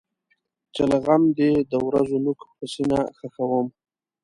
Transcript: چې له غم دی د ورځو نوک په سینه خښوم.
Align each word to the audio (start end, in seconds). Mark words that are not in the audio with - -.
چې 0.73 0.81
له 0.91 0.97
غم 1.05 1.23
دی 1.39 1.51
د 1.71 1.73
ورځو 1.87 2.17
نوک 2.25 2.39
په 2.57 2.65
سینه 2.73 2.99
خښوم. 3.17 3.67